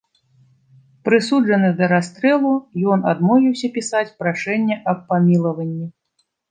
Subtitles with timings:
[1.09, 2.55] Прысуджаны да расстрэлу,
[2.97, 5.87] ён адмовіўся пісаць прашэнне аб памілаванні.